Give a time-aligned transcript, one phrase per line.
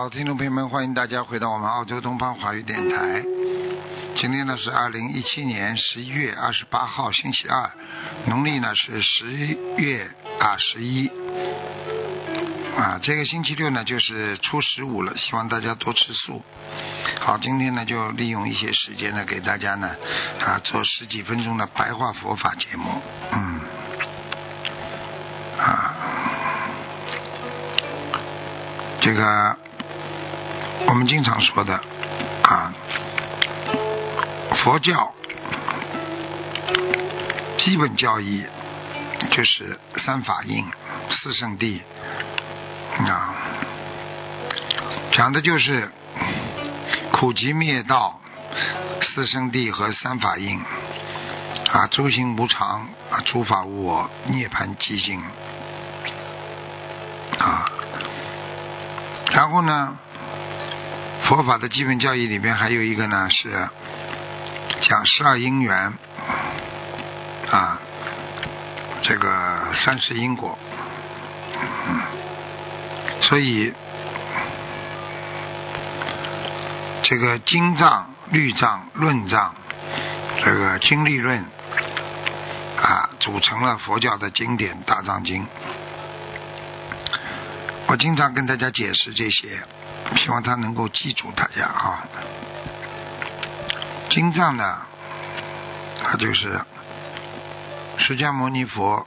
[0.00, 3.22] 好，听众朋友们，欢迎大家回到我们澳洲东方华语电台。
[4.16, 7.70] 今天呢是二零一七年十一月二十八号，星期二，
[8.24, 9.30] 农历呢是十
[9.76, 11.06] 月啊十一
[12.78, 16.42] 啊，这个星期六呢就是初十五了，希望大家多吃素。
[17.20, 19.94] 好，今天呢就利用一些时间呢，给大家呢
[20.42, 23.60] 啊做十几分钟的白话佛法节目，嗯，
[25.58, 25.94] 啊，
[29.02, 29.58] 这个
[30.86, 31.74] 我们经常说的
[32.42, 32.72] 啊，
[34.56, 35.12] 佛教
[37.58, 38.44] 基本教义
[39.30, 40.64] 就是三法印、
[41.10, 41.80] 四圣谛
[43.06, 43.34] 啊，
[45.12, 45.90] 讲的就是。
[47.12, 48.18] 苦集灭道、
[49.02, 50.58] 四圣谛和三法印
[51.70, 55.20] 啊，诸行无常啊，诸法无我，涅槃寂静
[57.38, 57.70] 啊。
[59.32, 59.98] 然后呢，
[61.30, 63.68] 佛法的基本教义里面还有一个呢，是
[64.80, 65.92] 讲十二因缘
[67.52, 67.78] 啊，
[69.04, 70.58] 这个三世因果，
[73.22, 73.72] 所以。
[77.04, 79.52] 这个经藏、律藏、论藏，
[80.44, 81.44] 这个经律论
[82.80, 85.42] 啊，组成了佛教的经典《大藏经》。
[87.86, 89.60] 我经常跟大家解释这些，
[90.16, 92.06] 希望他能够记住大家啊。
[94.10, 94.78] 经藏呢，
[96.02, 96.60] 它就是
[97.98, 99.06] 释迦牟尼佛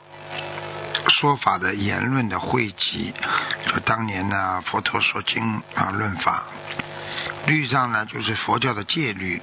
[1.09, 3.13] 说法的言论的汇集，
[3.67, 6.43] 就当年呢，佛陀说经啊，论法。
[7.45, 9.41] 律藏呢，就是佛教的戒律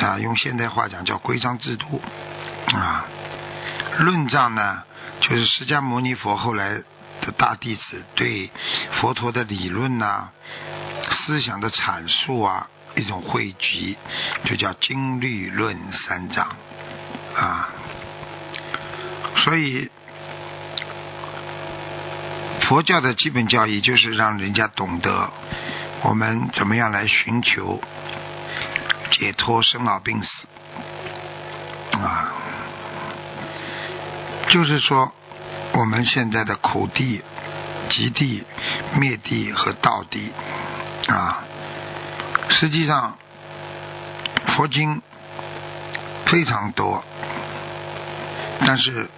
[0.00, 2.02] 啊，用现代话讲叫规章制度
[2.74, 3.04] 啊。
[3.98, 4.82] 论藏呢，
[5.20, 6.82] 就是释迦牟尼佛后来
[7.20, 8.50] 的大弟子对
[9.00, 10.30] 佛陀的理论呐、
[11.02, 13.96] 思想的阐述啊一种汇集，
[14.44, 16.56] 就叫经律论三藏
[17.36, 17.68] 啊。
[19.36, 19.90] 所以
[22.62, 25.30] 佛教的基本教义就是让人家懂得。
[26.02, 27.78] 我们怎么样来寻求
[29.10, 30.48] 解脱生老病死
[31.98, 32.32] 啊？
[34.48, 35.12] 就是说，
[35.72, 37.22] 我们现在的苦地、
[37.88, 38.44] 极地、
[38.98, 40.30] 灭地和道地
[41.08, 41.42] 啊，
[42.50, 43.16] 实际上
[44.48, 45.00] 佛经
[46.26, 47.02] 非常多，
[48.66, 49.08] 但是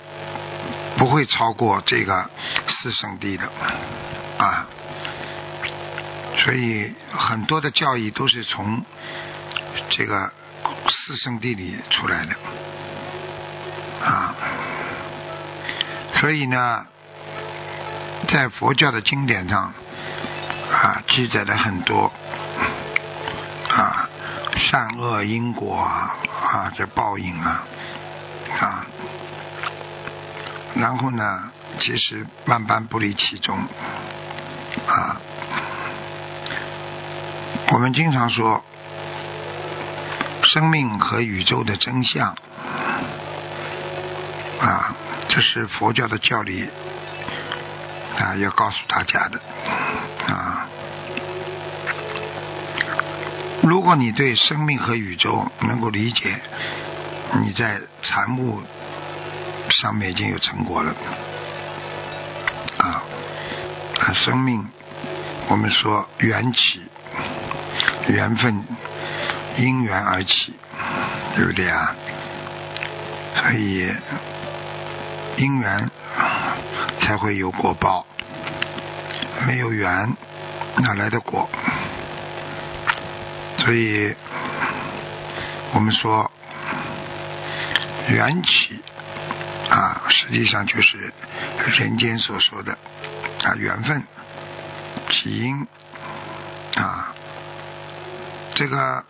[0.96, 2.30] 不会超过这个
[2.68, 3.44] 四圣地的
[4.38, 4.66] 啊。
[6.44, 8.82] 所以很多的教义都是从
[9.91, 10.32] 这个
[10.88, 12.34] 四圣地里出来的
[14.04, 14.34] 啊，
[16.14, 16.86] 所以呢，
[18.28, 19.72] 在佛教的经典上
[20.70, 22.12] 啊记载了很多
[23.68, 24.08] 啊
[24.56, 27.64] 善恶因果啊啊这报应啊
[28.60, 28.86] 啊，
[30.74, 33.58] 然后呢，其实万般不离其中
[34.86, 35.16] 啊。
[37.72, 38.62] 我们经常说，
[40.44, 42.36] 生命和宇宙的真相
[44.60, 44.94] 啊，
[45.34, 46.69] 这是佛教的教理
[48.19, 49.41] 啊，要告诉大家的
[50.26, 50.69] 啊。
[53.62, 56.39] 如果你对生命和宇宙能够理解，
[57.41, 58.60] 你在禅悟
[59.71, 60.95] 上面已经有成果了
[62.77, 63.03] 啊。
[64.01, 64.62] 啊，生命，
[65.48, 66.83] 我们说缘起。
[68.09, 68.62] 缘分
[69.56, 70.53] 因缘而起，
[71.34, 71.95] 对不对啊？
[73.36, 73.91] 所以
[75.36, 75.90] 因缘
[77.00, 78.06] 才会有果报，
[79.46, 80.16] 没有缘
[80.76, 81.48] 哪来的果？
[83.58, 84.14] 所以
[85.72, 86.30] 我们说
[88.08, 88.80] 缘起
[89.70, 91.12] 啊，实际上就是
[91.78, 92.72] 人间所说的
[93.44, 94.02] 啊缘分
[95.10, 95.66] 起因
[96.76, 97.14] 啊。
[98.54, 99.04] 这个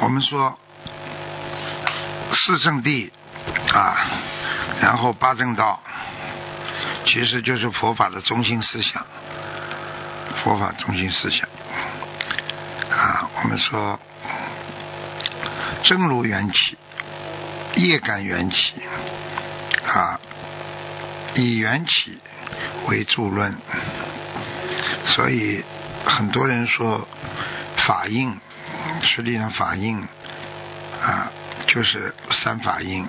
[0.00, 0.58] 我们说
[2.32, 3.12] 四圣地
[3.72, 3.96] 啊，
[4.80, 5.78] 然后八正道，
[7.04, 9.04] 其实就是佛法的中心思想，
[10.42, 11.46] 佛法中心思想
[12.90, 13.28] 啊。
[13.42, 14.00] 我们说
[15.82, 16.78] 真如缘起，
[17.76, 18.72] 业感缘起
[19.86, 20.18] 啊，
[21.34, 22.18] 以缘起
[22.86, 23.54] 为助论，
[25.08, 25.62] 所以
[26.06, 27.06] 很多人说
[27.76, 28.34] 法印，
[29.02, 30.00] 实际上法印
[31.02, 31.30] 啊
[31.66, 33.06] 就是三法印。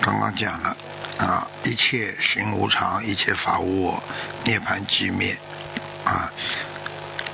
[0.00, 0.76] 刚刚讲了
[1.18, 4.02] 啊，一切行无常，一切法无我，
[4.44, 5.36] 涅槃寂灭
[6.04, 6.32] 啊，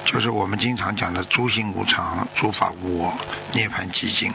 [0.04, 3.16] 就是我们经常讲的诸行无常，诸法无我，
[3.52, 4.32] 涅槃寂静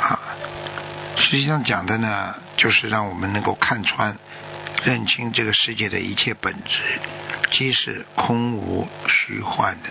[0.00, 0.18] 啊。
[1.16, 4.16] 实际上讲的呢，就是让我们能够看穿、
[4.84, 7.00] 认清这个世界的一切本质，
[7.50, 9.90] 即是空无虚幻的，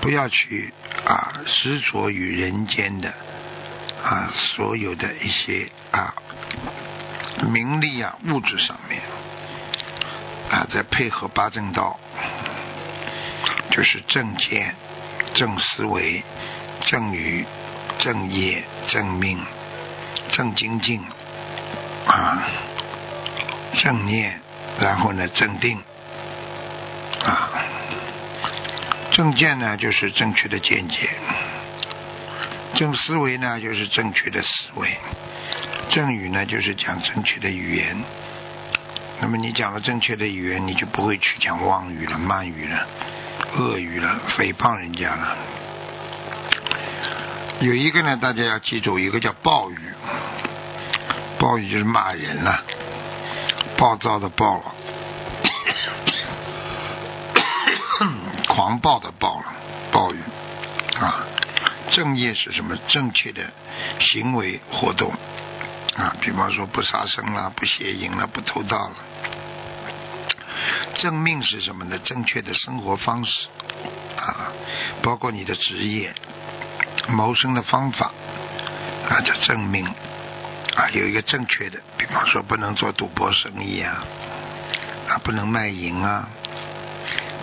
[0.00, 0.72] 不要去
[1.04, 3.14] 啊执着于人间的。
[4.02, 6.12] 啊，所有的一些啊
[7.50, 9.00] 名利啊物质上面
[10.50, 11.98] 啊，再配合八正道，
[13.70, 14.74] 就是正见、
[15.34, 16.22] 正思维、
[16.80, 17.46] 正语、
[17.98, 19.40] 正业、正命、
[20.32, 21.00] 正精进
[22.06, 22.42] 啊、
[23.82, 24.40] 正念，
[24.80, 25.80] 然后呢正定
[27.24, 27.50] 啊，
[29.12, 31.08] 正见呢就是正确的见解。
[32.82, 34.88] 正思维呢，就是正确的思维；
[35.90, 37.96] 正语呢，就是讲正确的语言。
[39.20, 42.84] 那么你讲了正确的语言，你就不会去讲妄语了、慢语了、
[43.56, 45.36] 恶语了、诽谤人家了。
[47.60, 49.78] 有一个呢，大家要记住，一个叫暴语，
[51.38, 52.64] 暴语就是骂人了，
[53.76, 54.74] 暴躁的暴了，
[58.48, 59.44] 狂暴的暴了，
[59.92, 60.18] 暴语
[61.00, 61.26] 啊。
[61.92, 62.76] 正业是什么？
[62.88, 63.52] 正确的
[64.00, 65.12] 行为活动
[65.96, 68.96] 啊，比方说不杀生啦，不邪淫了，不偷盗了。
[70.94, 71.98] 正命是什么呢？
[71.98, 73.46] 正确的生活方式
[74.16, 74.52] 啊，
[75.02, 76.14] 包括你的职业、
[77.08, 78.12] 谋生的方法
[79.08, 79.84] 啊，叫正命
[80.74, 84.04] 啊，有一个正确的，比方说不能做赌博生意啊，
[85.08, 86.28] 啊，不能卖淫啊，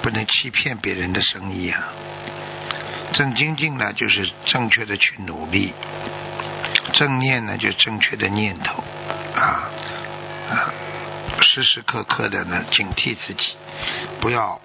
[0.01, 1.83] 不能欺骗别人的生意啊。
[3.19, 5.73] 正精进呢，就是正确的去努力；
[6.93, 8.81] 正念呢，就正确的念头
[9.35, 9.67] 啊
[10.49, 10.71] 啊，
[11.41, 13.55] 时时刻刻的呢警惕自己，
[14.21, 14.61] 不要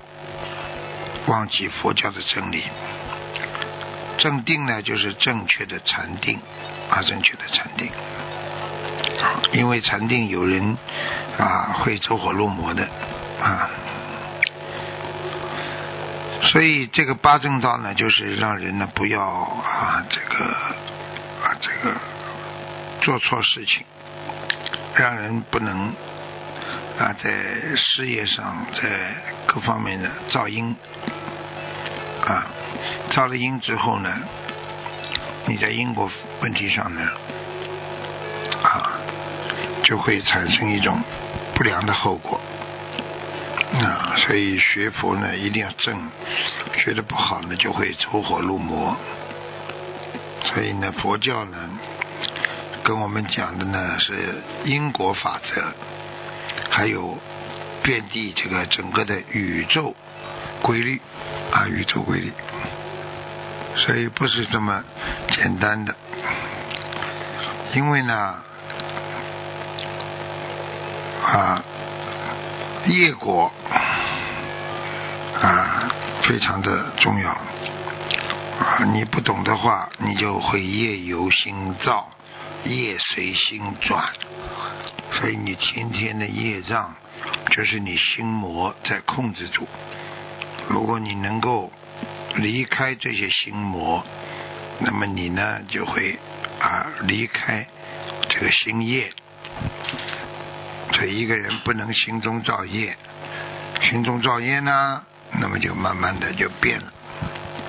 [1.26, 2.62] 忘记佛教的真理。
[4.18, 6.38] 正定呢，就是正确的禅定
[6.88, 7.90] 啊，正确的禅定。
[9.50, 10.78] 因为禅定有人
[11.38, 12.88] 啊会走火入魔的
[13.42, 13.68] 啊。
[16.44, 21.96] 所以这个八正道呢，就是让人呢不要啊这个啊这个
[23.00, 23.84] 做错事情，
[24.94, 25.88] 让人不能
[26.98, 27.30] 啊在
[27.76, 29.14] 事业上在
[29.46, 30.76] 各方面的造因
[32.24, 32.46] 啊
[33.10, 34.14] 造了因之后呢，
[35.46, 36.08] 你在因果
[36.40, 37.02] 问题上呢
[38.62, 38.92] 啊
[39.82, 41.02] 就会产生一种
[41.54, 42.40] 不良的后果。
[43.80, 45.98] 啊，所以学佛呢一定要正，
[46.76, 48.96] 学的不好呢就会走火入魔。
[50.44, 51.70] 所以呢，佛教呢
[52.84, 55.74] 跟我们讲的呢是因果法则，
[56.70, 57.18] 还有
[57.82, 59.94] 遍地这个整个的宇宙
[60.62, 61.00] 规律
[61.50, 62.32] 啊，宇宙规律。
[63.76, 64.84] 所以不是这么
[65.30, 65.96] 简单的，
[67.74, 68.36] 因为呢
[71.26, 71.64] 啊。
[72.86, 73.50] 业果
[75.40, 75.88] 啊，
[76.22, 78.84] 非常的重要啊！
[78.92, 82.08] 你不懂的话，你就会业由心造，
[82.64, 84.04] 业随心转。
[85.12, 86.94] 所以你天天的业障，
[87.50, 89.66] 就是你心魔在控制住。
[90.68, 91.72] 如果你能够
[92.36, 94.04] 离开这些心魔，
[94.80, 96.18] 那么你呢就会
[96.60, 97.66] 啊离开
[98.28, 99.10] 这个心业。
[100.94, 102.96] 所以一个人不能心中造业，
[103.82, 105.02] 心中造业呢，
[105.40, 106.92] 那么就慢慢的就变了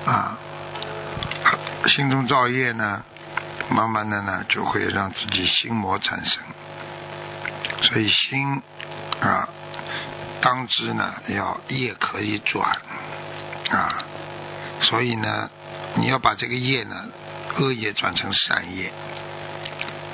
[0.06, 0.38] 啊。
[1.88, 3.02] 心中造业呢，
[3.68, 6.42] 慢慢的呢就会让自己心魔产生。
[7.82, 8.62] 所以心
[9.20, 9.48] 啊，
[10.40, 12.70] 当知呢要业可以转
[13.70, 13.98] 啊。
[14.82, 15.50] 所以呢，
[15.96, 16.94] 你要把这个业呢，
[17.58, 18.92] 恶业转成善业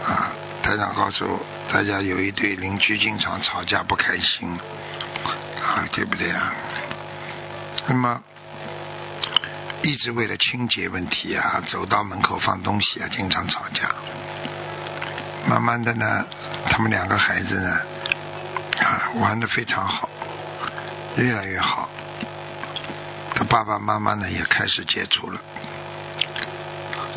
[0.07, 0.33] 啊。
[0.63, 1.27] 台长告诉
[1.69, 4.49] 大家，有一对邻居经常吵架不开心，
[5.61, 6.53] 啊，对不对啊？
[7.89, 8.23] 那么
[9.83, 13.91] 一直为了清洁问题啊，走到门口放东西啊，经常吵架。
[15.49, 16.25] 慢慢的呢，
[16.71, 17.81] 他们两个孩子呢，
[18.81, 20.09] 啊，玩的非常好，
[21.17, 21.91] 越来越好。
[23.35, 25.41] 他爸爸妈妈呢也开始接触了。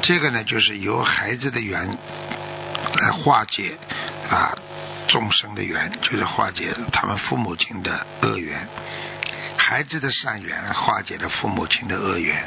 [0.02, 1.96] 这个呢，就是由孩子的缘
[3.02, 3.78] 来化解
[4.30, 4.56] 啊
[5.08, 8.68] 众生的缘，就是化解他们父母亲的恶缘。
[9.58, 12.44] 孩子的善缘化解了父母亲的恶缘，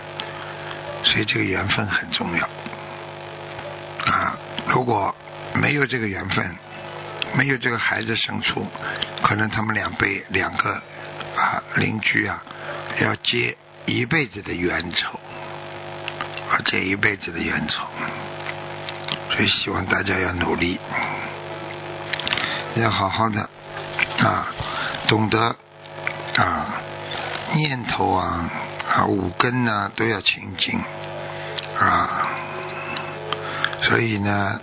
[1.04, 2.48] 所以这个缘分很重要
[4.06, 4.36] 啊！
[4.68, 5.14] 如果
[5.54, 6.54] 没有这个缘分，
[7.34, 8.66] 没有这个孩子生出，
[9.22, 10.74] 可能他们两辈两个
[11.36, 12.42] 啊邻居啊
[13.00, 15.18] 要结一辈子的冤仇，
[16.50, 17.84] 啊结一辈子的冤仇，
[19.30, 20.78] 所以希望大家要努力，
[22.76, 23.48] 要好好的
[24.18, 24.46] 啊，
[25.06, 25.56] 懂得
[26.36, 26.66] 啊。
[27.54, 28.50] 念头啊
[28.94, 30.78] 啊五根呐都要清净
[31.80, 32.28] 啊，
[33.80, 34.60] 所以呢，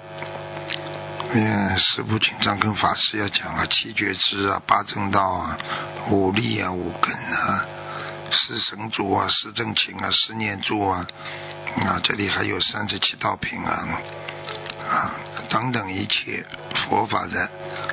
[1.33, 5.57] 嗯，十部经常跟法师要讲啊，七觉支啊，八正道啊，
[6.11, 7.65] 五力啊，五根啊，
[8.31, 11.07] 四神足啊，四正勤啊，四念住啊，
[11.87, 13.87] 啊，这里还有三十七道品啊
[14.89, 15.11] 啊
[15.49, 16.45] 等等一切
[16.87, 17.49] 佛法的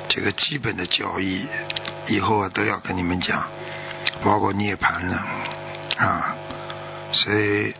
[0.09, 1.45] 这个基本的教义，
[2.07, 3.43] 以后啊都要跟你们讲。
[4.23, 5.21] 包括涅槃呢，
[5.97, 6.35] 啊，
[7.11, 7.73] 所以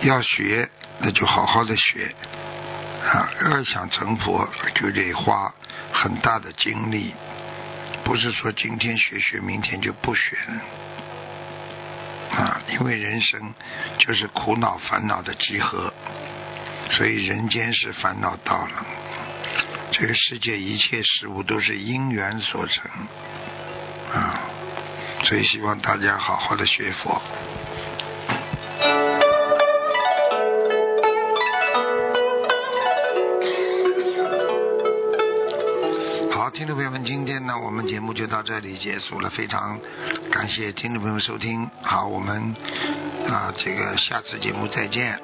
[0.00, 0.68] 要学，
[0.98, 2.14] 那就好好的学，
[3.04, 5.54] 啊，要想成佛，就得花
[5.92, 7.14] 很大的精力，
[8.04, 10.36] 不是说今天学学，明天就不学。
[10.48, 13.54] 了，啊，因为人生
[13.98, 15.92] 就是苦恼烦恼的集合，
[16.90, 18.86] 所以人间是烦恼到了，
[19.92, 22.90] 这个世界一切事物都是因缘所成，
[24.12, 24.40] 啊。
[25.24, 27.20] 所以希望大家好好的学佛。
[36.30, 39.78] 好，听众朋友们，今天呢，我们节目就到这里结束了，非常
[40.30, 41.68] 感谢听众朋友们收听。
[41.82, 42.54] 好，我们
[43.28, 45.18] 啊，这个下次节目再见。